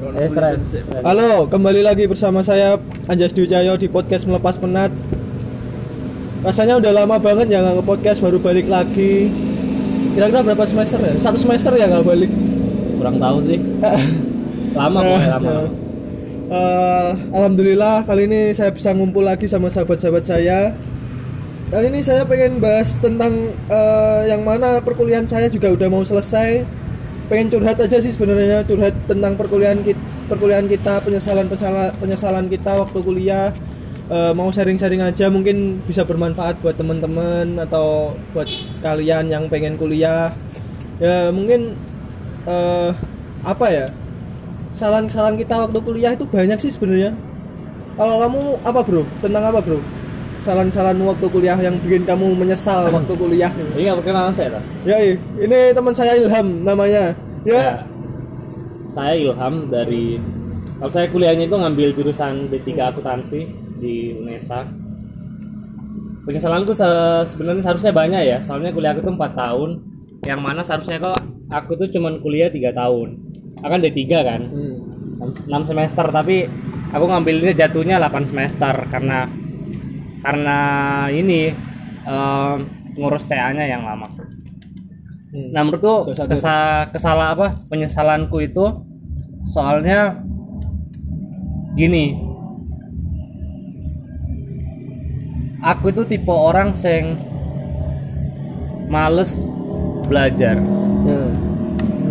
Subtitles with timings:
[0.00, 0.64] Eh, strike.
[1.04, 4.88] Halo, kembali lagi bersama saya Anjas Dwi Cahyo di podcast Melepas Penat.
[6.40, 9.28] Rasanya udah lama banget ya nggak nge-podcast, baru balik lagi.
[10.16, 11.12] Kira-kira berapa semester ya?
[11.20, 12.32] Satu semester ya nggak balik.
[12.96, 13.60] Kurang tahu sih.
[14.80, 15.52] Lama pokoknya lama.
[16.48, 20.72] Eh, Alhamdulillah kali ini saya bisa ngumpul lagi sama sahabat-sahabat saya.
[21.68, 26.64] Kali ini saya pengen bahas tentang eh, yang mana perkuliahan saya juga udah mau selesai.
[27.30, 31.46] Pengen curhat aja sih sebenarnya curhat tentang perkuliahan kita, perkuliahan kita, penyesalan
[32.02, 33.54] penyesalan kita waktu kuliah.
[34.10, 38.50] Eh, mau sharing-sharing aja mungkin bisa bermanfaat buat teman-teman atau buat
[38.82, 40.34] kalian yang pengen kuliah.
[40.98, 41.78] Ya mungkin
[42.50, 42.90] eh
[43.46, 43.86] apa ya?
[44.74, 47.14] kesalahan-kesalahan kita waktu kuliah itu banyak sih sebenarnya.
[47.94, 49.02] Kalau kamu apa bro?
[49.22, 49.78] Tentang apa bro?
[50.40, 53.52] Kesalahan-kesalahan waktu kuliah yang bikin kamu menyesal waktu kuliah.
[53.76, 54.62] Ini nggak perkenalan saya tak?
[54.88, 55.14] Ya, iya.
[55.36, 57.12] ini teman saya Ilham namanya.
[57.44, 57.84] Ya,
[58.88, 60.16] Saya Ilham dari
[60.80, 63.40] kalau saya kuliahnya itu ngambil jurusan B3 akuntansi
[63.84, 64.64] di UNESA.
[66.24, 69.70] Penyesalanku se- sebenarnya seharusnya banyak ya, soalnya kuliah aku tuh 4 tahun.
[70.24, 71.20] Yang mana seharusnya kok
[71.52, 73.08] aku tuh cuman kuliah 3 tahun.
[73.60, 74.40] Akan D3 kan?
[74.48, 74.76] Hmm.
[75.20, 76.48] 6 semester tapi
[76.96, 79.28] aku ngambilnya jatuhnya 8 semester karena
[80.20, 80.58] karena
[81.12, 81.52] ini
[82.04, 82.56] em,
[82.96, 84.08] ngurus TA-nya yang lama.
[85.30, 85.48] Hmm.
[85.54, 88.66] Nah menurutku kesa, kesala apa penyesalanku itu
[89.46, 90.20] soalnya
[91.78, 92.18] gini
[95.62, 97.16] aku itu tipe orang yang
[98.90, 99.32] males
[100.10, 100.58] belajar
[101.00, 101.32] Ya.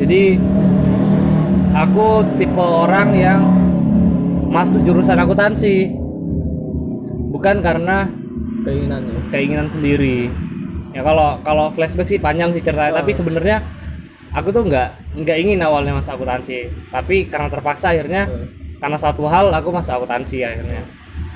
[0.01, 0.41] jadi
[1.77, 3.45] aku tipe orang yang
[4.49, 5.93] masuk jurusan akuntansi
[7.39, 7.97] bukan karena
[8.67, 9.31] Keinginannya.
[9.31, 10.27] keinginan sendiri.
[10.91, 12.99] Ya kalau kalau flashback sih panjang sih ceritanya.
[12.99, 13.63] Tapi sebenarnya
[14.35, 16.67] aku tuh nggak nggak ingin awalnya masuk akuntansi.
[16.91, 18.27] Tapi karena terpaksa akhirnya
[18.83, 20.83] karena satu hal aku masuk akuntansi akhirnya.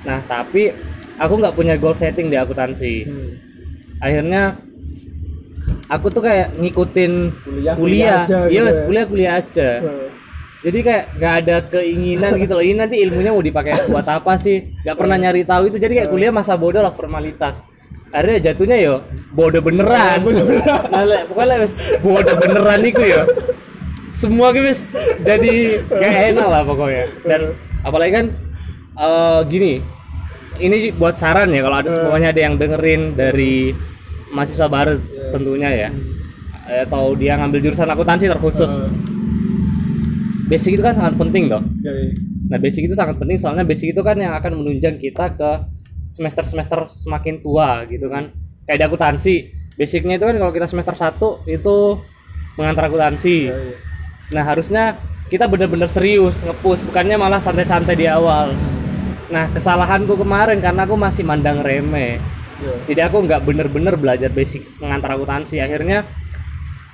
[0.03, 0.75] Nah tapi
[1.15, 3.07] aku nggak punya goal setting di akuntansi.
[3.07, 3.31] Hmm.
[4.03, 4.59] akhirnya
[5.87, 8.83] aku tuh kayak ngikutin Kuliah, kuliah, kuliah aja iya gitu ya.
[8.83, 9.69] kuliah kuliah aja.
[9.79, 9.93] Ya.
[10.63, 12.63] Jadi kayak nggak ada keinginan gitu loh.
[12.63, 14.79] Ini nanti ilmunya mau dipakai buat apa sih?
[14.87, 15.75] Nggak pernah nyari tahu itu.
[15.75, 17.59] Jadi kayak kuliah masa bodoh lah formalitas.
[18.15, 19.03] Akhirnya jatuhnya yo
[19.35, 20.23] bodoh beneran.
[20.23, 23.27] Nah, le- pokoknya wes bodoh beneran itu yo.
[24.15, 24.71] Semua gitu
[25.27, 27.11] jadi gak enak lah pokoknya.
[27.27, 27.41] Dan
[27.83, 28.25] apalagi kan
[28.95, 29.73] eh, gini
[30.63, 33.75] ini buat saran ya kalau ada semuanya ada yang dengerin dari
[34.31, 34.95] mahasiswa baru
[35.35, 35.89] tentunya ya.
[36.87, 38.71] Atau dia ngambil jurusan akuntansi terkhusus
[40.47, 41.63] basic itu kan sangat penting toh.
[41.83, 42.13] Ya, iya.
[42.51, 45.51] Nah, basic itu sangat penting soalnya basic itu kan yang akan menunjang kita ke
[46.03, 48.35] semester-semester semakin tua gitu kan.
[48.67, 49.35] Kayak di akuntansi,
[49.75, 51.75] basicnya itu kan kalau kita semester 1 itu
[52.59, 53.37] mengantar akuntansi.
[53.49, 53.77] Ya, iya.
[54.31, 54.83] Nah, harusnya
[55.31, 58.53] kita benar-benar serius ngepush, bukannya malah santai-santai di awal.
[59.33, 62.21] Nah, kesalahanku kemarin karena aku masih mandang remeh.
[62.61, 62.75] Ya.
[62.85, 65.57] Jadi aku nggak bener-bener belajar basic mengantar akuntansi.
[65.57, 66.05] Akhirnya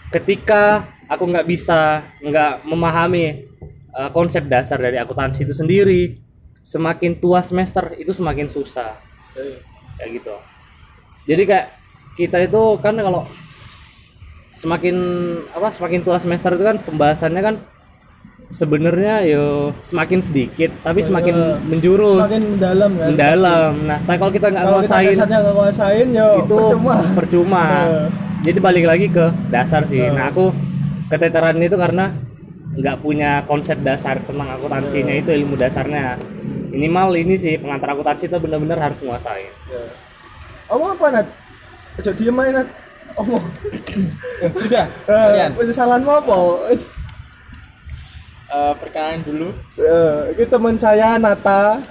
[0.09, 3.49] ketika aku nggak bisa nggak memahami
[3.91, 6.21] uh, konsep dasar dari akuntansi itu sendiri,
[6.61, 8.93] semakin tua semester itu semakin susah
[9.33, 9.57] Ya, iya.
[9.97, 10.35] kayak gitu.
[11.25, 11.67] Jadi kayak
[12.13, 13.21] kita itu kan kalau
[14.53, 14.95] semakin
[15.49, 17.55] apa semakin tua semester itu kan pembahasannya kan
[18.49, 23.07] sebenarnya yo semakin sedikit tapi semakin menjurus Semakin mendalam kan.
[23.13, 23.73] mendalam.
[23.85, 26.95] Nah, tapi kalau kita nggak Kalau kita nggak nguasain yo itu percuma.
[27.15, 27.63] percuma.
[27.63, 28.09] Nah.
[28.45, 29.99] Jadi balik lagi ke dasar sih.
[30.01, 30.49] Nah, aku
[31.09, 32.13] keteteran itu karena
[32.79, 36.15] nggak punya konsep dasar tentang akuntansinya itu ilmu dasarnya.
[36.69, 39.49] Minimal ini sih pengantar akuntansi itu benar-benar harus menguasai.
[39.67, 39.83] Ya.
[40.69, 41.27] Omong apa Nat?
[41.97, 42.69] Aja diem aja Nat.
[43.17, 43.41] Omong.
[44.61, 46.33] Sudah, Eh, kalian Penyesalanmu apa?
[46.69, 46.93] Wis.
[48.49, 49.49] eh, perkenalan dulu.
[49.77, 50.01] Ya,
[50.37, 51.81] ini teman saya Nata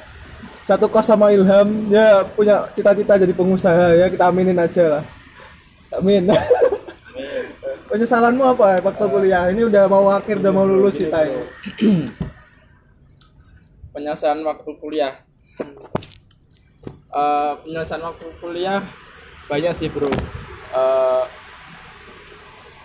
[0.62, 5.04] satu kos sama Ilham ya punya cita-cita jadi pengusaha ya kita aminin aja lah
[5.96, 6.28] amin
[7.88, 11.42] penyesalanmu apa waktu kuliah ini udah mau akhir udah mau lulus kita ini
[13.98, 15.10] Penyelesaian waktu kuliah.
[17.10, 18.78] Eh, penyelesaian waktu kuliah
[19.50, 20.06] banyak sih bro.
[20.06, 21.24] Eh,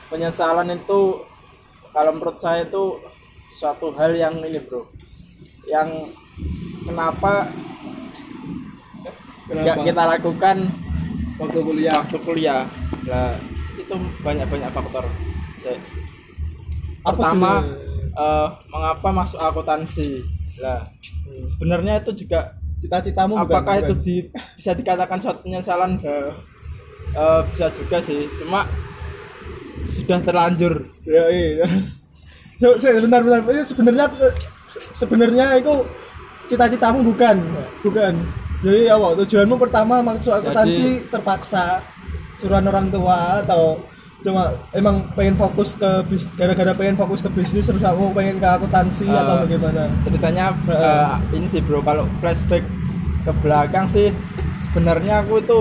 [0.10, 1.22] penyesalan itu
[1.94, 2.98] kalau menurut saya itu
[3.62, 4.90] suatu hal yang ini bro,
[5.70, 6.10] yang
[6.82, 7.46] kenapa
[9.54, 10.58] nggak kita lakukan
[11.38, 12.66] waktu kuliah waktu kuliah.
[13.06, 13.38] Nah,
[13.84, 15.06] itu banyak banyak faktor.
[17.04, 17.68] Apa pertama sih?
[18.14, 20.10] eh, mengapa masuk akuntansi?
[20.60, 20.88] Lah
[21.48, 22.48] sebenarnya itu juga
[22.80, 24.06] cita-citamu bukan- apakah itu bukan?
[24.06, 24.16] di,
[24.56, 26.00] bisa dikatakan suatu penyesalan?
[26.00, 26.32] Ya,
[27.14, 28.66] Eh, bisa juga sih cuma
[29.86, 30.82] sudah terlanjur.
[31.06, 31.68] Ya iya
[32.58, 34.06] so, saya bentar bentar Ini sebenarnya
[34.72, 35.74] se- sebenarnya itu
[36.48, 37.38] cita-citamu bukan?
[37.86, 38.14] Bukan.
[38.64, 41.84] Jadi apa tujuanmu pertama masuk akuntansi terpaksa
[42.44, 43.80] suruhan orang tua atau
[44.24, 48.48] cuma emang pengen fokus ke bis gara-gara pengen fokus ke bisnis terus kamu pengen ke
[48.48, 52.64] akuntansi Eh, atau bagaimana ceritanya eh, ini sih bro kalau flashback
[53.24, 54.12] ke belakang sih
[54.68, 55.60] sebenarnya aku itu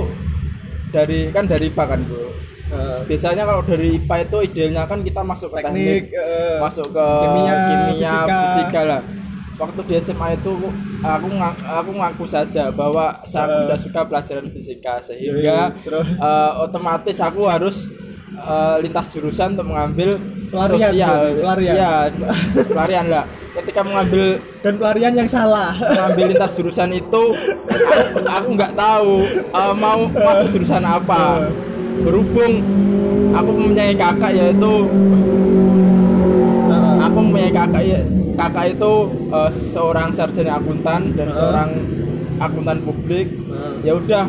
[0.94, 2.32] dari kan dari IPA kan bro
[2.72, 6.88] Eh, biasanya kalau dari IPA itu idealnya kan kita masuk ke teknik teknik eh, masuk
[6.88, 8.38] ke kimia, kimia, fisika.
[8.48, 8.80] fisika.
[8.88, 9.00] lah
[9.54, 10.52] waktu di SMA itu
[11.00, 13.58] aku nga- aku ngaku saja bahwa saya Eh.
[13.64, 16.06] tidak suka pelajaran fisika Iya, sehingga terus?
[16.10, 17.76] eh, otomatis aku harus
[18.34, 20.16] eh, lintas jurusan untuk mengambil
[20.48, 21.16] Pelarian, sosial.
[21.34, 21.74] pelarian.
[21.74, 21.92] ya
[22.66, 23.24] pelarian lah.
[23.52, 24.24] Ketika mengambil
[24.58, 25.76] dan pelarian yang salah.
[25.76, 27.22] mengambil lintas jurusan itu
[28.22, 29.20] aku, nggak tahu
[29.52, 31.44] eh, mau masuk jurusan apa.
[31.98, 32.64] Berhubung
[33.30, 34.74] aku mempunyai kakak yaitu
[36.98, 38.00] aku mempunyai kakak ya
[38.32, 38.92] kakak itu
[39.28, 41.38] eh, seorang sarjana akuntan dan Heeh.
[41.38, 41.70] seorang
[42.38, 43.28] akuntan publik.
[43.28, 43.74] Heeh.
[43.82, 44.24] ya udah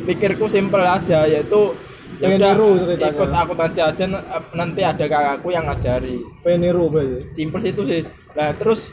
[0.00, 1.72] pikirku simpel aja yaitu
[2.18, 2.52] ya udah
[3.00, 6.20] ikut akuntansi aja n- nanti ada kakakku yang ngajari.
[6.40, 6.88] Pengen niru
[7.28, 8.00] simpel sih itu sih.
[8.32, 8.90] Nah terus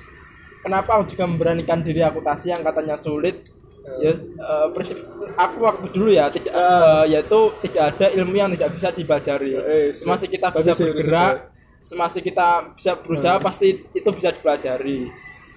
[0.59, 3.43] kenapa aku juga memberanikan diri akuntansi yang katanya sulit
[4.03, 4.99] ya eh, prinsip
[5.33, 7.03] aku waktu dulu ya tidak Ah.
[7.03, 9.49] eh, yaitu tidak ada ilmu yang tidak bisa dipelajari.
[9.55, 15.07] Eh, semasa kita bisa bergerak semasa kita bisa berusaha pasti itu bisa dipelajari.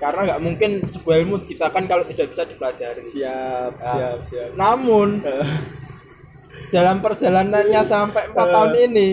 [0.01, 3.05] Karena nggak mungkin sebuah ilmu diciptakan kalau tidak bisa dipelajari.
[3.05, 3.95] Siap Ah.
[3.95, 4.49] siap siap.
[4.57, 5.21] Namun
[6.71, 8.53] dalam perjalanannya sampai empat Eh.
[8.53, 9.09] tahun ini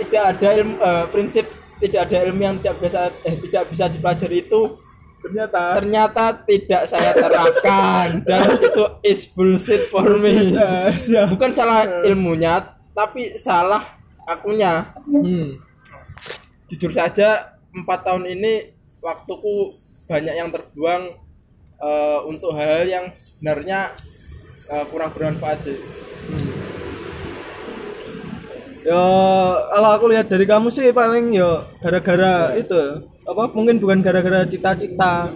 [0.00, 1.46] tidak ada ilmu eh, prinsip
[1.78, 4.62] tidak ada ilmu yang tidak bisa eh, tidak bisa dipelajari itu
[5.20, 5.62] ternyata.
[5.76, 8.08] ternyata tidak saya terapkan.
[8.28, 10.56] Dan itu is bullshit for me.
[10.56, 10.90] Eh,
[11.28, 13.99] bukan salah ilmunya tapi salah
[14.30, 14.94] akunya.
[15.06, 15.58] Hmm.
[16.70, 18.70] jujur saja empat tahun ini
[19.02, 19.74] waktuku
[20.06, 21.18] banyak yang terbuang
[21.82, 23.90] eh, untuk hal-hal yang sebenarnya
[24.70, 25.78] eh, kurang bermanfaat sih.
[28.80, 29.04] Ya
[29.70, 35.28] kalau aku lihat dari kamu sih paling ya gara-gara itu apa mungkin bukan gara-gara cita-cita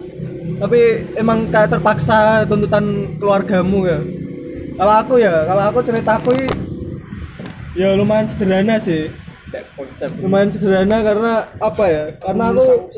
[0.58, 0.81] tapi
[1.20, 4.00] emang kayak terpaksa tuntutan keluargamu ya.
[4.75, 6.31] Kalau aku ya kalau aku ceritaku
[7.75, 9.11] ya lumayan sederhana sih.
[9.79, 11.32] Konsep lumayan sederhana karena
[11.62, 12.05] apa ya?
[12.19, 12.91] Karena aku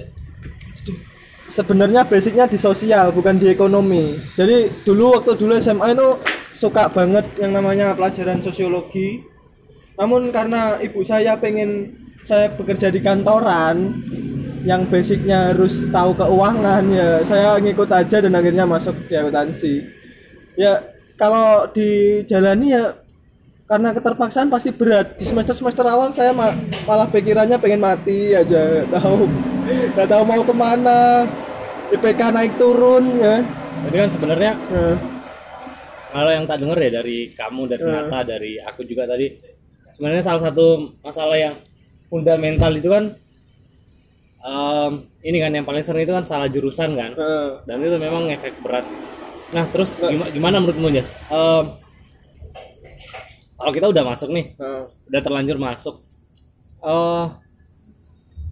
[1.56, 4.16] sebenarnya basicnya di sosial bukan di ekonomi.
[4.36, 6.08] Jadi dulu waktu dulu SMA itu
[6.56, 9.24] suka banget yang namanya pelajaran sosiologi.
[9.96, 11.96] Namun karena ibu saya pengen
[12.28, 14.04] saya bekerja di kantoran
[14.66, 19.74] yang basicnya harus tahu keuangan ya saya ngikut aja dan akhirnya masuk di akuntansi.
[20.60, 20.84] Ya
[21.16, 23.05] kalau dijalani ya
[23.66, 25.14] karena keterpaksaan pasti berat.
[25.14, 26.54] Di semester semester awal saya ma-
[26.84, 28.82] malah pikirannya pengen mati aja.
[28.82, 29.26] Nggak tahu.
[29.92, 31.02] Nggak tahu mau ke mana.
[31.88, 33.42] IPK naik turun ya.
[33.86, 34.96] Jadi kan sebenarnya Eh,
[36.08, 37.90] kalau yang tak denger ya dari kamu dari Eh.
[37.92, 39.30] Nata dari aku juga tadi
[39.92, 40.66] sebenarnya salah satu
[40.98, 41.54] masalah yang
[42.06, 43.04] fundamental itu kan
[44.40, 47.10] em, ini kan yang paling sering itu kan salah jurusan kan.
[47.12, 48.86] Eh, dan itu memang efek berat.
[49.48, 51.10] Nah terus gimana, gimana menurutmu Jas?
[51.28, 51.64] Em,
[53.56, 54.82] kalau kita udah masuk nih eh.
[55.08, 55.94] udah terlanjur masuk
[56.80, 57.26] eh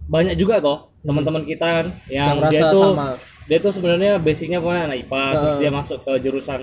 [0.05, 3.07] banyak juga toh teman-teman kita kan yang, Yang dia tuh sama.
[3.45, 5.61] dia tuh sebenarnya basicnya pokoknya anak IPA terus Heeh.
[5.61, 6.61] dia masuk ke jurusan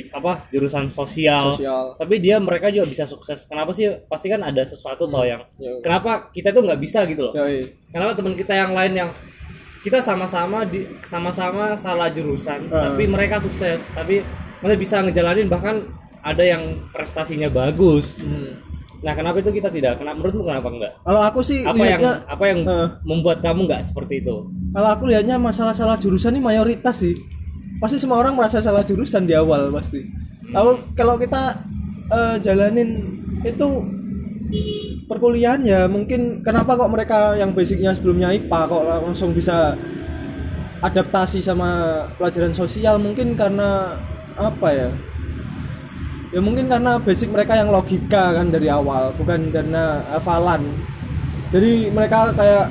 [0.00, 1.92] apa jurusan sosial, Sosial.
[2.00, 5.76] tapi dia mereka juga bisa sukses kenapa sih pasti kan ada sesuatu toh yang Ya.
[5.84, 7.68] kenapa kita tuh nggak bisa gitu loh Yoi.
[7.92, 9.10] kenapa teman kita yang lain yang
[9.84, 12.80] kita sama-sama di sama-sama salah jurusan Heeh.
[12.80, 14.24] tapi mereka sukses tapi
[14.64, 15.84] mereka bisa ngejalanin bahkan
[16.20, 16.62] ada yang
[16.92, 18.16] prestasinya bagus.
[18.16, 18.68] Hmm.
[19.00, 19.96] nah kenapa itu kita tidak?
[19.96, 20.92] Kenapa menurutmu kenapa enggak?
[21.00, 22.88] Kalau aku sih apa yang lihatnya apa yang Eh.
[23.00, 24.44] membuat kamu nggak seperti itu?
[24.76, 27.16] Kalau aku lihatnya masalah salah jurusan ini mayoritas sih.
[27.80, 30.04] Pasti semua orang merasa salah jurusan di awal pasti.
[30.52, 31.56] Lalu kalau kita
[32.12, 33.00] eh, jalanin
[33.40, 33.68] itu
[35.08, 39.80] perkuliahan ya mungkin kenapa kok mereka yang basicnya sebelumnya IPA kok langsung bisa
[40.80, 43.00] adaptasi sama pelajaran sosial?
[43.00, 43.96] Mungkin karena
[44.36, 44.88] apa ya
[46.30, 50.62] ya mungkin karena basic mereka yang logika kan dari awal bukan karena hafalan
[51.50, 52.66] jadi mereka kayak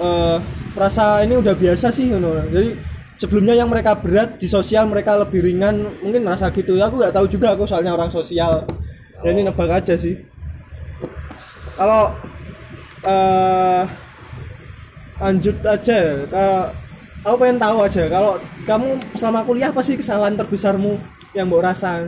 [0.00, 0.36] eh
[0.72, 2.38] merasa ini udah biasa sih you know.
[2.48, 2.78] jadi
[3.18, 6.78] sebelumnya yang mereka berat di sosial mereka lebih ringan mungkin merasa gitu.
[6.78, 8.64] Ya aku nggak tahu juga aku soalnya orang sosial.
[9.26, 10.22] Ya ini nebak aja sih.
[11.74, 12.14] Kalau
[13.02, 13.82] eh
[15.18, 15.98] lanjut aja
[16.30, 16.58] kalau
[17.26, 20.94] aku pengen tahu aja kalau kamu selama kuliah apa sih kesalahan terbesarmu
[21.34, 22.06] yang mau rasa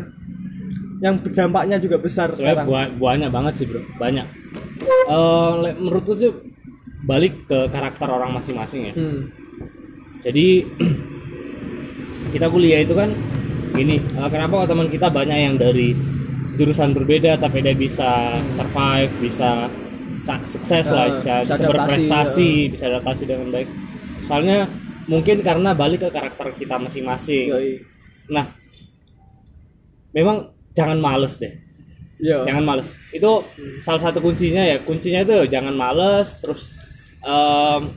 [1.01, 2.89] yang berdampaknya juga besar sebenarnya sekarang.
[2.97, 3.81] banyak banget sih bro.
[3.97, 4.27] Banyak.
[5.59, 6.31] Le- menurutku sih
[7.03, 8.95] balik ke karakter orang masing-masing ya.
[8.95, 9.33] Hmm.
[10.21, 10.69] jadi
[12.33, 13.09] kita kuliah itu kan
[13.73, 15.97] gini eh, kenapa kok teman kita banyak yang dari
[16.55, 19.73] jurusan berbeda tapi dia bisa survive bisa
[20.21, 23.69] sa- sukses lah Eh, bisa, bisa bisa berprestasi bisa adaptasi dengan baik.
[24.29, 24.69] Soalnya
[25.09, 27.49] mungkin karena balik ke karakter kita masing-masing.
[28.29, 28.53] Nah
[30.13, 31.53] memang jangan males deh.
[32.21, 32.45] Iya.
[32.45, 32.89] jangan males.
[33.17, 33.49] Itu
[33.81, 34.85] salah satu kuncinya ya.
[34.85, 36.69] Kuncinya itu jangan males terus
[37.25, 37.97] em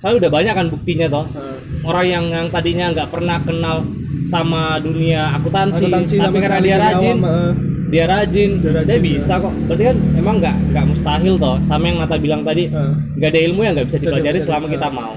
[0.00, 1.28] saya udah banyak kan buktinya toh.
[1.36, 3.84] Eh, orang yang yang tadinya nggak pernah kenal
[4.24, 7.16] sama dunia akuntansi, akuntansi tapi karena dia rajin.
[7.20, 7.52] awam,
[7.92, 8.50] dia rajin.
[8.64, 9.52] Dia dia, rajin, bisa kok.
[9.68, 11.56] Berarti kan emang nggak nggak mustahil toh.
[11.68, 14.88] Sama yang Nata bilang tadi nggak ada ilmu yang nggak bisa dipelajari dipelajari, selama kita
[14.88, 15.14] mau.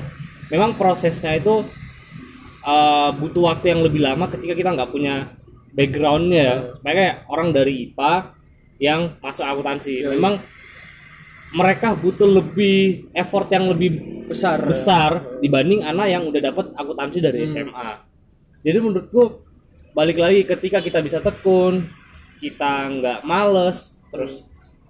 [0.52, 1.64] Memang prosesnya itu
[2.68, 5.32] eh, butuh waktu yang lebih lama ketika kita nggak punya
[5.74, 8.14] backgroundnya supaya kayak orang dari IPA
[8.78, 10.38] yang masuk akuntansi Iya, memang
[11.54, 13.90] mereka butuh lebih effort yang lebih
[14.26, 14.58] besar.
[14.64, 17.50] besar dibanding anak yang udah dapat akuntansi dari Hmm.
[17.50, 17.90] SMA.
[18.64, 19.44] Jadi menurutku
[19.92, 21.86] balik lagi ketika kita bisa tekun,
[22.40, 24.42] kita nggak males, terus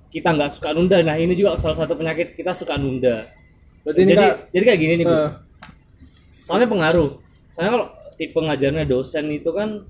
[0.08, 1.02] kita nggak suka nunda.
[1.02, 3.28] Nah ini juga salah satu penyakit kita suka nunda.
[3.84, 5.12] Berarti ini jadi Kak, jadi kayak gini nih bu.
[5.12, 5.30] eh,
[6.44, 7.10] Soalnya pengaruh.
[7.52, 9.84] Soalnya kalau tipe ngajarnya dosen itu kan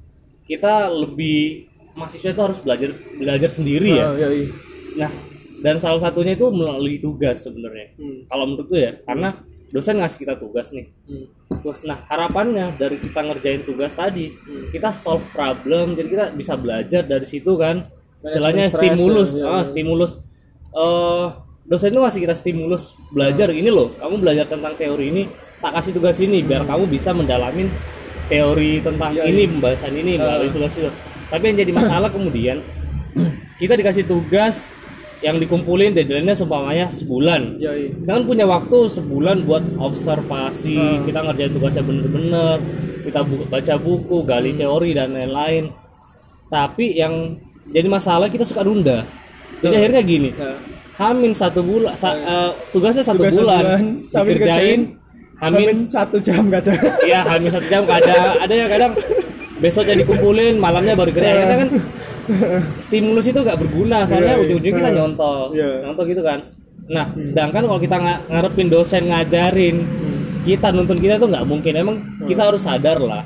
[0.43, 4.12] kita lebih mahasiswa itu harus belajar belajar sendiri ya.
[4.13, 4.43] eh, yoi.
[4.97, 5.12] Nah,
[5.62, 7.95] dan salah satunya itu melalui tugas sebenarnya.
[7.95, 8.27] Hmm.
[8.27, 10.91] Kalau menurutku ya, karena dosen ngasih kita tugas nih.
[11.07, 11.25] Hmm.
[11.53, 14.69] Terus, nah harapannya dari kita ngerjain tugas tadi, Hmm.
[14.69, 17.85] kita solve problem, jadi kita bisa belajar dari situ kan.
[18.23, 19.67] Istilahnya stres, stimulus, ya, ah, ya.
[19.67, 20.13] stimulus.
[20.73, 21.25] eh
[21.63, 23.59] dosen itu ngasih kita stimulus belajar Hmm.
[23.62, 23.93] ini loh.
[23.93, 25.23] Kamu belajar tentang teori ini,
[25.62, 27.69] tak kasih tugas ini biar kamu bisa mendalamin
[28.25, 29.50] teori tentang Ya, ini, ya.
[29.50, 30.53] pembahasan ini melalui Ah.
[30.53, 30.89] tugas itu.
[31.25, 32.58] Tapi yang jadi masalah kemudian
[33.56, 34.65] kita dikasih tugas
[35.20, 37.96] yang dikumpulin deadline-nya seumpamanya sebulan Yoi.
[37.96, 41.03] kita kan punya waktu sebulan buat observasi Hmm.
[41.06, 42.60] kita ngerjain tugasnya bener-bener
[43.01, 45.72] kita bu- baca buku gali teori dan lain-lain
[46.46, 49.08] tapi yang jadi masalah kita suka nunda
[49.58, 49.80] jadi Hmm.
[49.80, 50.60] akhirnya gini Nah,
[51.00, 53.63] hamin satu bulan sa- eh, tugasnya satu Tugas bulan,
[54.12, 54.82] tapi dikerjain
[55.41, 56.77] Hamin hamin satu jam kadang.
[57.09, 58.91] Iya, hamin satu jam kadang ada yang kadang
[59.57, 61.29] besoknya dikumpulin, malamnya baru kerja.
[61.29, 61.69] Akhirnya kan
[62.79, 64.43] stimulus itu nggak berguna, soalnya Iya, iya.
[64.45, 64.97] ujung-ujungnya kita Iya.
[64.97, 65.69] nyontoh, Iya.
[65.83, 66.39] nyontoh gitu kan.
[66.83, 69.75] Nah, sedangkan kalau kita nga- ngarepin dosen ngajarin,
[70.43, 71.73] kita nuntun kita tuh nggak mungkin.
[71.73, 71.95] Emang
[72.27, 73.23] kita harus sadar lah,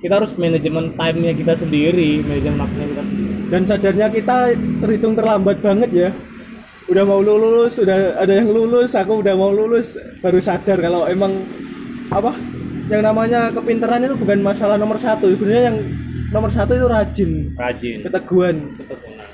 [0.00, 3.32] kita harus manajemen time-nya kita sendiri, manajemen waktunya kita sendiri.
[3.50, 4.36] Dan sadarnya kita
[4.80, 6.10] terhitung terlambat banget ya.
[6.90, 11.30] Udah mau lulus, udah ada yang lulus, aku udah mau lulus, baru sadar kalau emang
[12.10, 12.34] apa
[12.90, 15.78] yang namanya kepintaran itu bukan masalah nomor satu, sebenarnya yang
[16.34, 18.56] nomor satu itu rajin, Rajin, keteguhan.
[18.74, 19.30] ketekunan.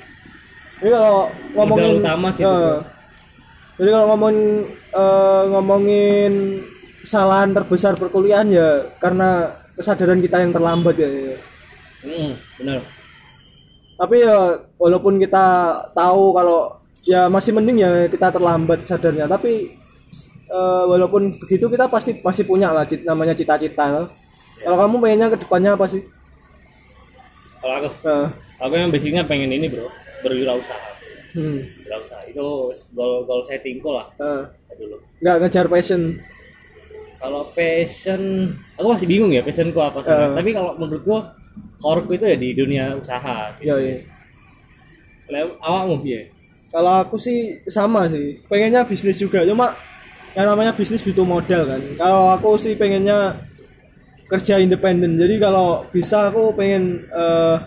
[0.77, 1.17] Jadi kalau
[1.57, 2.85] ngomongin utama sih Bro.
[3.81, 4.39] jadi kalau ngomongin
[4.93, 6.33] eh, ngomongin
[7.01, 11.09] kesalahan terbesar perkuliahan ya karena kesadaran kita yang terlambat ya.
[11.09, 11.37] ya.
[12.05, 12.79] Mm, benar.
[13.97, 14.37] Tapi ya
[14.77, 15.45] walaupun kita
[15.97, 19.71] tahu kalau ya masih mending ya kita terlambat sadarnya, tapi
[20.47, 24.07] eh, walaupun begitu kita pasti pasti punya lah cit- namanya cita-cita.
[24.57, 26.01] Kalau kamu pengennya ke depannya apa sih?
[27.61, 28.27] Kalau aku, Eh,
[28.61, 29.87] aku yang basicnya pengen ini bro,
[30.21, 30.89] berwirausaha.
[31.33, 32.45] hmm, Berwirausaha itu
[32.93, 34.43] goal goal settingku lah eh,
[34.77, 34.97] dulu.
[35.21, 36.01] nggak ngejar passion.
[37.17, 38.21] Kalau passion,
[38.77, 40.33] aku masih bingung ya passionku apa sebenarnya.
[40.33, 40.37] Eh.
[40.37, 41.17] Tapi kalau menurutku
[41.81, 43.57] core itu ya di dunia usaha.
[43.57, 43.73] Gitu.
[43.73, 43.97] Ya, ya.
[45.25, 46.29] Kalau awakmu piye?
[46.77, 49.41] Kalau aku sih sama sih, pengennya bisnis juga.
[49.49, 49.73] Cuma
[50.37, 51.81] yang namanya bisnis butuh modal kan.
[51.97, 53.33] Kalau aku sih pengennya
[54.29, 55.17] kerja independen.
[55.17, 57.57] Jadi kalau bisa aku pengen eh,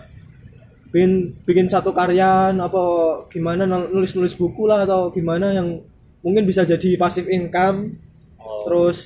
[0.94, 2.82] bikin bikin satu karya apa
[3.30, 5.82] gimana nulis nulis buku lah atau gimana yang
[6.22, 7.98] mungkin bisa jadi passive income.
[8.38, 8.98] Oh, Terus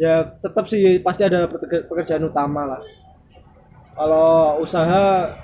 [0.00, 2.80] ya tetap sih pasti ada pekerja- pekerjaan utama lah.
[3.92, 5.36] Kalau usaha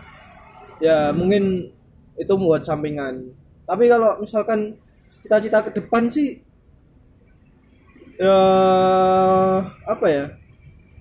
[0.80, 1.68] ya mungkin
[2.16, 3.41] itu buat sampingan.
[3.72, 4.76] Tapi kalau misalkan
[5.24, 6.44] cita-cita ke depan sih
[8.20, 8.36] ya
[9.88, 10.24] apa ya?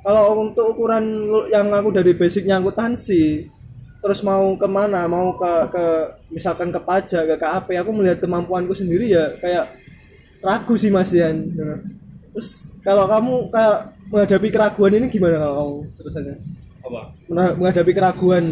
[0.02, 1.04] Kalau untuk ukuran
[1.52, 3.52] yang aku dari basicnya akuntansi
[4.02, 5.86] terus mau ke mana mau ke ke
[6.34, 9.78] misalkan ke pajak ke KAP aku melihat kemampuanku sendiri ya kayak
[10.42, 11.54] ragu sih Mas Yan
[12.34, 16.36] terus kalau kamu kayak menghadapi keraguan ini gimana kalau kamu terusannya
[16.82, 17.02] apa?
[17.62, 18.46] Menghadapi keraguan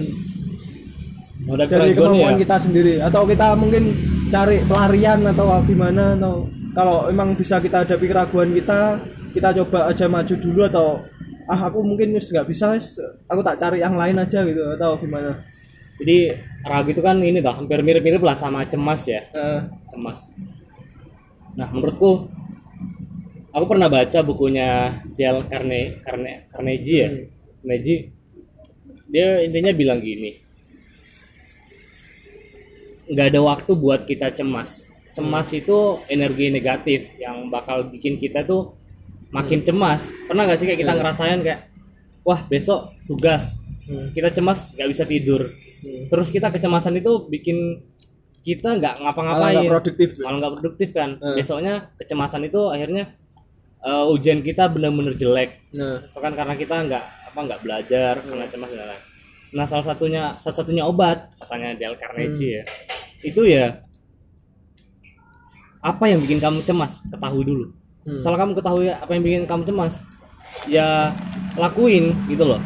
[1.50, 2.42] Ada dari kemampuan ya.
[2.46, 3.84] kita sendiri atau kita mungkin
[4.30, 6.46] cari pelarian atau gimana atau
[6.78, 9.02] kalau emang bisa kita hadapi keraguan kita
[9.34, 11.02] kita coba aja maju dulu atau
[11.50, 12.78] ah aku mungkin nggak bisa
[13.26, 15.34] aku tak cari yang lain aja gitu atau gimana
[16.00, 16.32] Jadi
[16.64, 19.20] ragu itu kan ini toh hampir mirip-mirip lah sama cemas ya.
[19.36, 19.60] Eh,
[19.92, 20.32] cemas.
[21.60, 22.32] Nah, menurutku
[23.54, 27.10] aku pernah baca bukunya Dale Carne Carne Carnegie ya
[27.60, 28.02] Carnegie
[29.10, 30.38] dia intinya bilang gini
[33.10, 34.86] nggak ada waktu buat kita cemas.
[35.12, 38.78] Cemas itu energi negatif yang bakal bikin kita tuh
[39.30, 40.14] makin cemas.
[40.26, 41.62] Pernah gak sih kayak kita ngerasain kayak
[42.22, 43.58] wah besok tugas
[43.90, 44.14] Hmm.
[44.14, 45.50] kita cemas nggak bisa tidur.
[45.82, 46.06] Hmm.
[46.14, 47.82] terus kita kecemasan itu bikin
[48.46, 50.10] kita nggak Malah ngapa-ngapain nggak produktif.
[50.22, 51.10] malah nggak produktif kan.
[51.18, 51.34] Hmm.
[51.34, 53.18] besoknya kecemasan itu akhirnya
[53.82, 55.74] eh, ujian kita benar-benar jelek.
[55.74, 59.04] Nah, itu kan karena kita nggak apa nggak belajar karena cemas dan lain-lain.
[59.50, 62.64] nah salah satunya salah satunya obat katanya Dale Carnegie ya
[63.22, 63.80] itu ya
[65.80, 67.66] apa yang bikin kamu cemas ketahui dulu
[68.00, 68.16] Hmm.
[68.16, 69.94] setelah kamu ketahui apa yang bikin kamu cemas
[70.66, 71.12] ya
[71.54, 72.58] lakuin gitu loh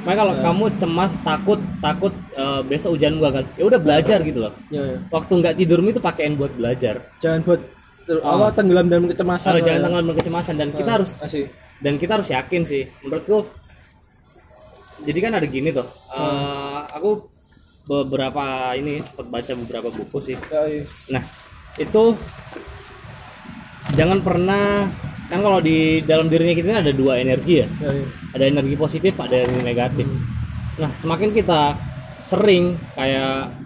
[0.00, 4.54] makanya kalau kamu cemas takut takut eh, besok ujian gagal ya udah belajar gitu loh
[4.68, 4.98] ya, ya.
[5.08, 7.60] waktu nggak tidurmu itu pakaiin buat belajar Jangan buat
[8.08, 8.24] Oh.
[8.40, 9.50] apa tenggelam dalam kecemasan.
[9.50, 9.84] lah jangan ya.
[9.84, 11.44] tenggelam dalam kecemasan dan kita Nah, harus asih.
[11.78, 13.38] dan kita harus yakin sih menurutku
[15.00, 17.10] jadi kan ada gini tuh eh, aku
[17.88, 20.36] beberapa ini sempat baca beberapa buku sih.
[21.08, 21.24] Nah
[21.80, 22.12] itu
[23.96, 24.84] jangan pernah
[25.28, 27.68] kan kalau di dalam dirinya kita ada dua energi ya.
[28.36, 30.06] Ada energi positif ada energi negatif.
[30.76, 31.72] Nah semakin kita
[32.28, 33.56] sering kayak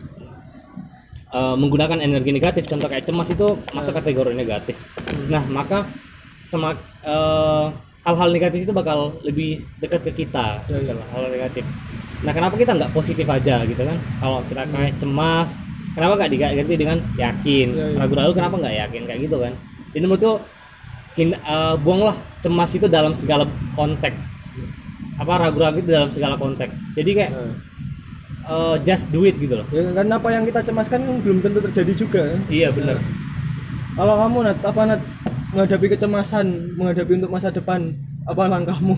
[1.34, 4.78] eh, menggunakan energi negatif contoh kayak cemas itu masuk kategori negatif.
[5.26, 5.90] Nah maka
[6.46, 7.66] semak eh,
[8.06, 11.66] hal-hal negatif itu bakal lebih dekat ke kita Ya, gitu loh, hal negatif
[12.22, 15.48] nah kenapa kita nggak positif aja gitu kan kalau kita kayak cemas
[15.92, 17.96] kenapa nggak diganti dengan yakin Ya, ya.
[17.98, 19.52] ragu-ragu kenapa nggak yakin kayak gitu kan
[19.90, 20.32] jadi menurutku
[21.12, 24.16] hin- eh, buanglah cemas itu dalam segala konteks
[25.14, 27.54] apa ragu-ragu itu dalam segala konteks jadi kayak Nah.
[28.44, 31.58] eh, just do it gitu loh Ya, kan apa yang kita cemaskan kan belum tentu
[31.60, 32.22] terjadi juga.
[32.24, 32.38] ya.
[32.48, 32.98] iya bener
[33.92, 35.02] Kalau kamu Nat, apa Nat
[35.52, 37.92] menghadapi kecemasan, menghadapi untuk masa depan,
[38.24, 38.96] apa langkahmu?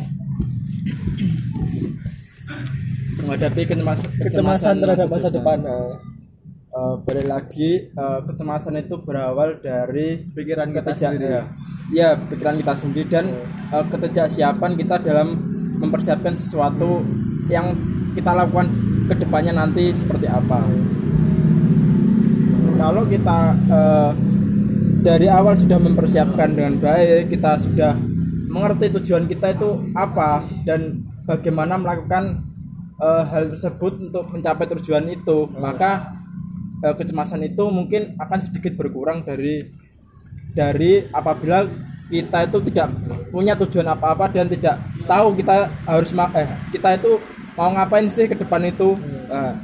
[3.24, 5.58] Menghadapi kecemasan, Kecemasan terhadap masa depan.
[5.64, 6.14] Nah,
[6.74, 11.30] Eh, balik lagi eh, kecemasan itu berawal dari pikiran kita sendiri.
[11.30, 11.42] ya,
[11.94, 13.30] ya pikiran kita sendiri dan
[13.70, 15.38] eh, ketidaksiapan kita dalam
[15.78, 17.06] mempersiapkan sesuatu
[17.46, 17.78] yang
[18.18, 18.74] kita lakukan
[19.06, 20.66] ke depannya nanti seperti apa
[22.74, 23.38] kalau kita
[23.70, 24.10] eh,
[24.98, 27.94] dari awal sudah mempersiapkan dengan baik kita sudah
[28.50, 32.42] mengerti tujuan kita itu apa dan bagaimana melakukan
[33.00, 35.48] eh, hal tersebut untuk mencapai tujuan itu.
[35.56, 36.14] Maka
[36.84, 39.70] eh, kecemasan itu mungkin akan sedikit berkurang dari
[40.54, 41.66] dari apabila
[42.12, 42.88] kita itu tidak
[43.32, 44.78] punya tujuan apa-apa dan tidak
[45.08, 47.18] tahu kita harus ma- eh kita itu
[47.58, 48.94] mau ngapain sih ke depan itu.
[49.26, 49.56] Nah,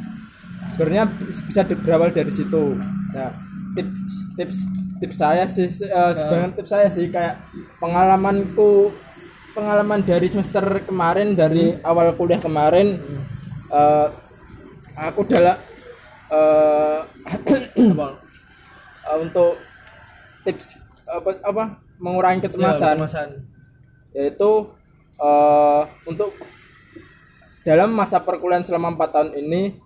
[0.72, 2.74] sebenarnya bisa berawal dari situ.
[3.14, 3.30] Nah
[3.74, 4.58] tips tips
[4.98, 7.38] tips saya sih eh, sebenarnya tips saya sih kayak
[7.78, 8.90] pengalamanku
[9.54, 12.98] pengalaman dari semester kemarin dari awal kuliah kemarin
[13.70, 14.06] eh,
[14.94, 15.56] aku adalah
[16.30, 17.00] eh,
[19.08, 19.58] eh, untuk
[20.46, 20.78] tips
[21.10, 21.64] apa apa
[21.98, 23.28] mengurangi kecemasan kecemasan.
[24.14, 24.50] yaitu
[25.18, 26.30] eh, untuk
[27.66, 29.76] dalam masa perkuliahan selama empat tahun ini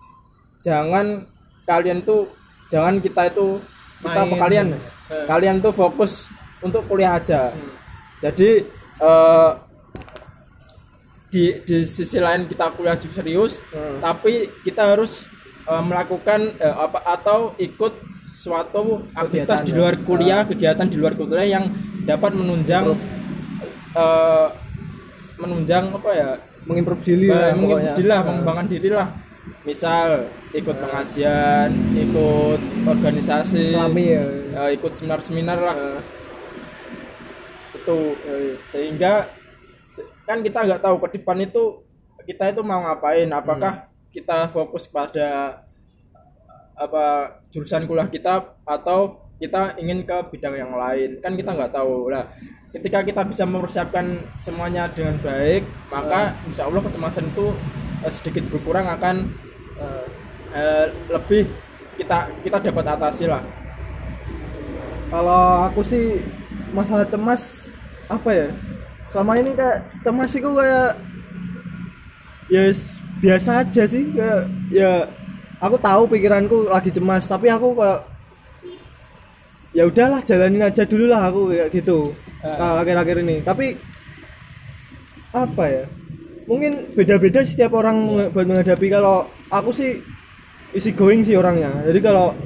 [0.63, 1.27] jangan
[1.67, 2.29] kalian tuh
[2.71, 3.59] jangan kita itu
[4.01, 4.41] kita apa Main.
[4.41, 4.67] kalian
[5.05, 5.25] Eh.
[5.29, 6.25] kalian tuh fokus
[6.65, 7.53] untuk kuliah aja
[8.17, 8.65] jadi
[8.97, 9.51] eh,
[11.27, 13.99] di di sisi lain kita kuliah juga serius Hmm.
[13.99, 15.27] tapi kita harus
[15.63, 17.93] eh, melakukan eh, apa atau ikut
[18.33, 19.25] suatu aktivitas
[19.57, 19.77] Kegiatan di ya.
[19.77, 21.65] luar kuliah kegiatan di luar kuliah yang
[22.01, 22.93] dapat menunjang
[23.93, 24.47] eh,
[25.35, 26.31] menunjang apa ya
[26.65, 27.93] Mengimprove diri lah pokoknya.
[27.93, 28.25] diri lah Nah.
[28.27, 29.07] mengembangkan diri lah
[29.61, 34.23] misal ikut pengajian ikut organisasi Islami ya.
[34.71, 35.75] ikut seminar-seminar lah
[37.85, 38.17] itu
[38.73, 39.29] sehingga
[40.25, 41.85] kan kita nggak tahu ke depan itu
[42.25, 45.61] kita itu mau ngapain apakah kita fokus pada
[46.75, 51.19] apa jurusan kuliah kita atau kita ingin ke bidang yang lain.
[51.19, 52.11] Kan kita nggak tahu.
[52.11, 52.27] Lah
[52.71, 57.55] ketika kita bisa mempersiapkan semuanya dengan baik maka insya Allah kecemasan itu
[58.03, 59.31] eh, sedikit berkurang akan
[59.79, 60.05] eh,
[60.51, 61.47] eh, lebih
[61.95, 63.43] kita kita dapat atasi lah.
[65.07, 66.19] Kalau aku sih
[66.75, 67.71] masalah cemas
[68.05, 68.47] apa ya
[69.09, 70.89] selama ini kayak cemas itu kayak
[72.47, 74.91] ya s- biasa aja sih kayak ya
[75.57, 77.99] aku tahu pikiranku lagi cemas tapi aku kayak
[79.71, 82.13] ya udahlah jalanin aja dulu lah aku kayak gitu
[82.45, 82.53] Eh.
[82.61, 83.41] akhir-akhir ini.
[83.41, 83.73] Tapi
[85.33, 85.83] apa ya
[86.45, 88.87] mungkin beda-beda setiap orang menge- buat menghadapi.
[88.87, 89.97] Kalau aku sih
[90.71, 91.73] isi going sih orangnya.
[91.89, 92.37] Jadi kalau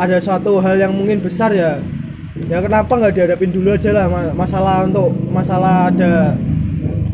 [0.00, 1.76] ada suatu hal yang mungkin besar ya
[2.48, 6.36] ya kenapa nggak dihadapin dulu aja lah ma- masalah untuk masalah ada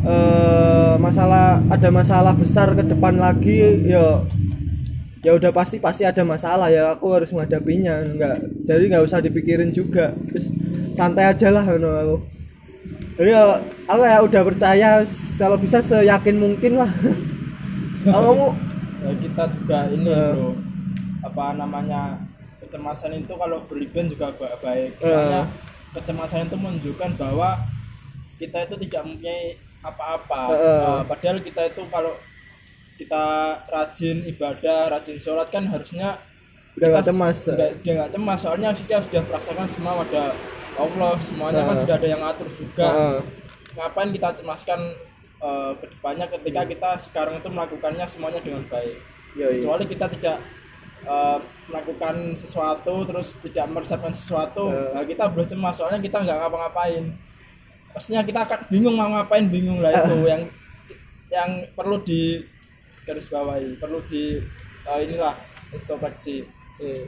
[0.04, 4.20] eh, masalah ada masalah besar ke depan lagi ya
[5.24, 8.36] ya udah pasti pasti ada masalah ya aku harus menghadapinya nggak
[8.68, 10.52] jadi nggak usah dipikirin juga terus
[10.92, 12.16] santai aja lah no, aku.
[13.14, 14.90] Jadi ya, aku ya udah percaya
[15.38, 16.90] kalau bisa seyakin mungkin lah.
[18.04, 18.48] Kalau kamu?
[19.06, 20.32] Ya kita juga ini Eh.
[20.34, 20.50] bro.
[21.22, 22.23] Apa namanya
[22.74, 25.06] kecemasan itu kalau berlebihan juga ba- baik Eh.
[25.06, 25.46] soalnya
[25.92, 27.54] kecemasan itu menunjukkan bahwa
[28.34, 30.78] kita itu tidak mempunyai apa-apa eh.
[30.82, 32.18] Nah, padahal kita itu kalau
[32.94, 33.24] kita
[33.64, 36.18] rajin ibadah rajin sholat kan harusnya
[36.74, 37.38] Udah nggak kita cemas.
[37.78, 40.34] dia nggak cemas soalnya kita sudah merasakan semua pada
[40.74, 41.80] Allah semuanya kan Eh.
[41.80, 43.18] sudah ada yang atur juga Heeh.
[43.72, 44.80] ngapain kita cemaskan
[45.36, 48.98] eh, ke depannya ketika kita sekarang itu melakukannya semuanya dengan baik
[49.34, 49.60] Iya, iya.
[49.60, 50.36] kecuali kita tidak
[51.04, 54.90] eh, melakukan sesuatu terus tidak mempersiapkan sesuatu Eh.
[54.92, 57.04] nah kita boleh cemas soalnya kita nggak ngapa-ngapain
[57.90, 60.42] pastinya kita akan bingung mau ngapain bingung lah itu yang
[61.30, 62.42] yang perlu di
[63.04, 64.40] garis bawahi perlu di
[64.84, 65.34] eh, inilah
[65.70, 66.42] introspeksi
[66.74, 67.06] Iya.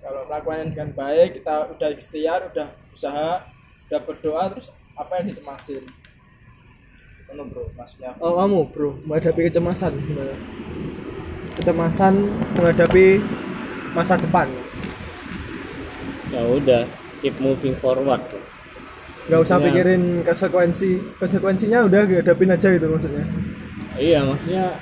[0.00, 3.44] kalau melakukannya dengan baik kita udah ikhtiar udah usaha
[3.86, 5.84] udah berdoa terus apa yang dicemasin
[7.26, 10.32] Ono bro maksudnya Oh kamu bro menghadapi kecemasan gimana?
[11.56, 12.14] Kecemasan
[12.54, 13.20] menghadapi
[13.92, 14.44] masa depan.
[16.26, 16.84] ya udah
[17.22, 18.20] keep moving forward
[19.26, 23.24] Gak usah pikirin konsekuensi konsekuensinya udah hadapin aja gitu maksudnya.
[23.96, 24.76] iya maksudnya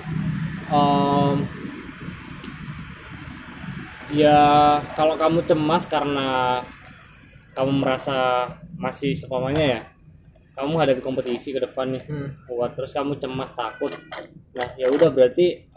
[0.66, 1.36] em,
[4.10, 4.38] ya
[4.92, 6.58] kalau kamu cemas karena
[7.52, 9.80] kamu merasa masih sepamanya ya
[10.54, 12.34] kamu hadapi kompetisi ke depan nih Hmm.
[12.46, 13.94] buat terus kamu cemas takut
[14.52, 15.70] nah ya udah berarti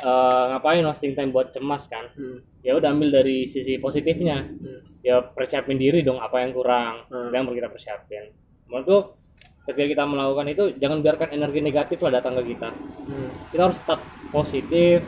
[0.00, 0.10] eh,
[0.48, 2.38] ngapain wasting time buat cemas kan Hmm.
[2.60, 4.46] ya udah ambil dari sisi positifnya
[5.00, 7.30] ya persiapin diri dong apa yang kurang Hmm.
[7.30, 8.30] yang perlu kita persiapin
[8.64, 9.14] menurutku
[9.64, 12.70] ketika kita melakukan itu jangan biarkan energi negatif lah datang ke kita
[13.04, 13.28] Hmm.
[13.48, 14.98] kita harus tetap positif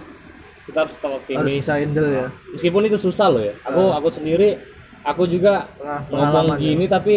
[0.63, 2.27] kita harus tetap Harus optimis bisa handle ya.
[2.51, 4.59] meskipun itu susah loh ya aku aku sendiri
[5.03, 6.61] aku juga Pengah- ngomong ya.
[6.61, 7.15] gini tapi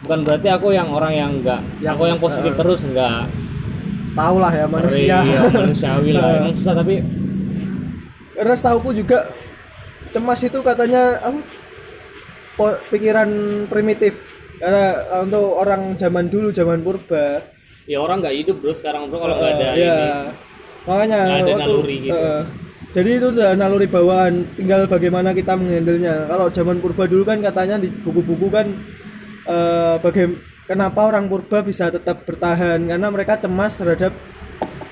[0.00, 2.58] bukan berarti aku yang orang yang enggak Yang- aku yang positif eh.
[2.58, 3.28] terus enggak
[4.10, 5.16] Tahu lah ya manusia.
[5.20, 6.94] Iya, manusiawi lah emang susah tapi
[8.32, 9.28] Karena setauku juga
[10.10, 11.40] cemas itu katanya apa?
[12.88, 13.28] pikiran
[13.66, 14.16] primitif.
[14.56, 17.40] Karena untuk orang zaman dulu zaman purba
[17.84, 19.94] ya orang nggak hidup bro sekarang bro kalau nggak ada Eh, iya.
[19.96, 20.08] ini
[20.82, 22.12] Makanya Nggak ada waktu- naluri gitu.
[22.14, 22.42] eh,
[22.90, 26.26] jadi itu udah naluri bawaan, tinggal bagaimana kita menghandlenya.
[26.26, 28.66] Kalau zaman purba dulu kan katanya di buku-buku kan
[29.42, 30.38] eh baga-
[30.70, 34.14] kenapa orang purba bisa tetap bertahan karena mereka cemas terhadap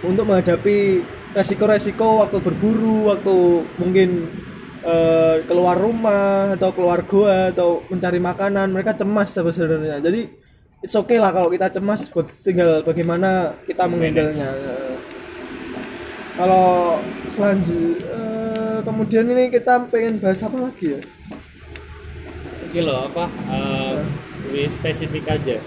[0.03, 1.07] untuk menghadapi
[1.39, 4.27] resiko-resiko waktu berburu, waktu mungkin
[4.83, 10.03] eh, keluar rumah atau keluar gua atau mencari makanan, mereka cemas sebenarnya.
[10.03, 10.27] Jadi
[10.83, 12.11] it's okay lah kalau kita cemas,
[12.43, 14.51] tinggal bagaimana kita menghandlenya.
[14.51, 14.95] Eh,
[16.35, 16.99] kalau
[17.31, 21.01] selanjutnya kemudian ini kita pengen bahas apa lagi ya
[22.69, 23.97] Oke loh apa eh,
[24.49, 25.61] lebih spesifik aja.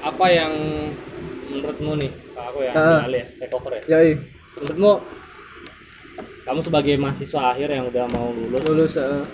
[0.00, 0.52] Apa yang
[1.56, 3.82] menurutmu nih Pak, aku yang alih ya take over ya?
[3.88, 4.16] ya iya.
[4.58, 4.92] menurutmu
[6.46, 9.24] kamu sebagai mahasiswa akhir yang udah mau lulus lulus eh,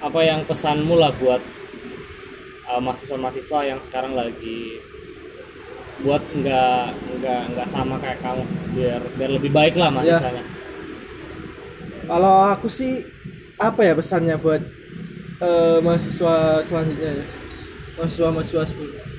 [0.00, 1.40] apa yang pesanmu lah buat
[2.68, 4.80] uh, mahasiswa-mahasiswa yang sekarang lagi
[6.00, 6.84] buat nggak
[7.20, 10.44] nggak nggak sama kayak kamu biar biar lebih baik lah mahasiswanya?
[12.08, 13.04] Kalau aku sih
[13.60, 14.64] apa ya pesannya buat
[15.40, 17.26] eh, mahasiswa selanjutnya ya.
[17.98, 19.10] Mahasiswa mahasiswa sebelumnya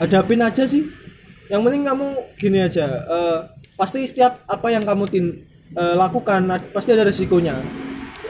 [0.00, 0.84] hadapin aja sih.
[1.46, 3.38] Yang penting kamu gini aja eh,
[3.78, 5.26] pasti setiap apa yang kamu tin,
[5.74, 6.42] eh, lakukan
[6.74, 7.54] pasti ada resikonya.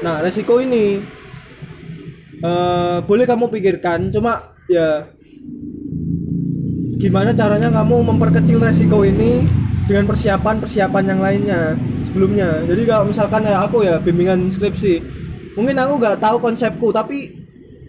[0.04, 1.00] Nah resiko ini
[2.44, 5.08] eh, boleh kamu pikirkan cuma ya
[6.96, 9.48] gimana caranya kamu memperkecil resiko ini
[9.86, 11.60] dengan persiapan-persiapan yang lainnya
[12.04, 12.68] sebelumnya.
[12.68, 15.00] Jadi kalau misalkan ya aku ya bimbingan skripsi
[15.56, 17.32] mungkin aku nggak tahu konsepku tapi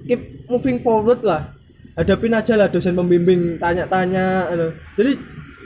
[0.07, 1.51] keep moving forward lah
[1.93, 4.71] hadapin aja lah dosen pembimbing tanya-tanya anu.
[4.95, 5.13] jadi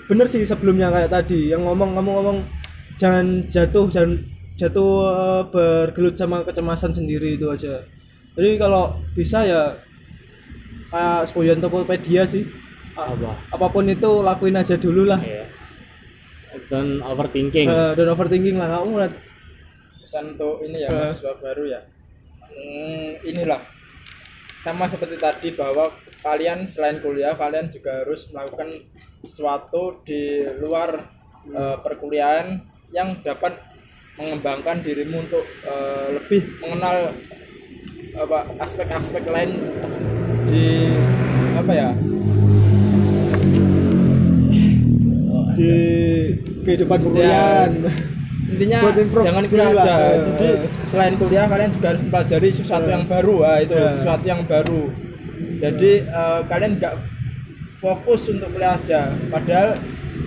[0.10, 2.38] bener sih sebelumnya kayak tadi yang ngomong kamu ngomong
[2.98, 4.18] jangan jatuh jangan
[4.58, 7.86] jatuh eh, bergelut sama kecemasan sendiri itu aja
[8.36, 9.78] jadi kalau bisa ya
[10.92, 12.44] kayak sebuah Tokopedia sih
[12.92, 13.32] A- Apa?
[13.56, 15.48] apa pun itu lakuin aja dulu lah Iya.
[16.68, 19.14] dan overthinking Eh, dan overthinking lah kamu lihat
[20.12, 21.08] pesan untuk ini ya Eh.
[21.08, 21.80] mahasiswa baru ya.
[22.52, 23.64] Hmm, inilah.
[24.60, 25.88] Sama seperti tadi bahwa
[26.20, 28.76] kalian selain kuliah kalian juga harus melakukan
[29.24, 31.00] sesuatu di luar
[31.48, 32.60] eh, perkuliahan
[32.92, 33.56] yang dapat
[34.20, 37.16] mengembangkan dirimu untuk eh, lebih mengenal
[38.12, 39.56] apa aspek-aspek lain
[40.52, 40.92] di
[41.56, 41.90] apa ya?
[45.56, 45.72] Di
[46.68, 47.72] kehidupan perkuliahan
[48.52, 48.80] intinya
[49.24, 50.58] jangan kuliah aja Eh, jadi eh.
[50.92, 53.36] selain kuliah kalian juga harus mempelajari sesuatu yang baru.
[53.48, 54.84] Ah itu sesuatu yang baru.
[55.62, 56.96] Jadi eh, kalian nggak
[57.80, 59.10] fokus untuk kuliah aja.
[59.32, 59.80] Padahal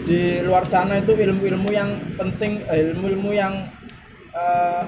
[0.05, 3.55] di luar sana itu ilmu-ilmu yang penting eh, ilmu-ilmu yang
[4.33, 4.83] eh,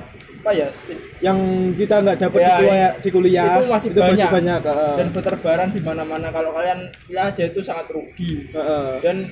[0.46, 0.70] apa ya
[1.18, 1.38] yang
[1.74, 4.94] kita nggak dapat Ya, di, kuliah, di kuliah itu masih banyak, banyak eh.
[4.94, 6.30] dan berterbaran di mana-mana.
[6.30, 8.46] Kalau kalian kuliah aja itu sangat rugi.
[8.54, 8.92] Eh, eh.
[9.02, 9.26] dan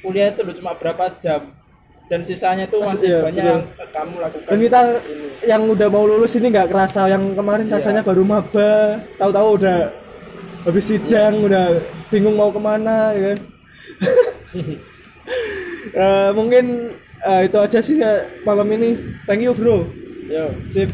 [0.00, 1.57] kuliah itu cuma berapa jam
[2.08, 3.52] dan sisanya itu Masih- masih iya, banyak betul.
[3.52, 4.80] yang kamu lakukan dan kita
[5.44, 7.74] yang udah mau lulus ini nggak kerasa yang kemarin Iya.
[7.76, 8.72] rasanya baru maba
[9.14, 9.78] tahu-tahu udah
[10.64, 11.66] habis sidang udah
[12.08, 13.38] bingung mau ke mana ya kan?
[15.88, 18.12] Eh, mungkin eh, itu aja sih ya,
[18.44, 18.96] malam ini.
[19.24, 19.88] Thank you bro.
[20.24, 20.52] Yo.
[20.68, 20.92] sip.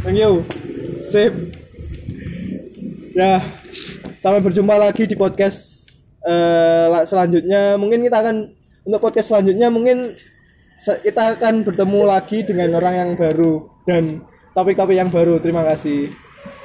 [0.00, 0.44] Thank you.
[1.02, 1.32] Sip.
[3.12, 3.40] Ya
[4.18, 5.58] sampai berjumpa lagi di podcast
[6.86, 7.74] la- selanjutnya.
[7.74, 8.36] Mungkin kita akan
[8.88, 10.00] untuk podcast selanjutnya mungkin
[10.80, 14.24] kita akan bertemu lagi dengan orang yang baru dan
[14.56, 15.36] topik-topik yang baru.
[15.44, 16.08] Terima kasih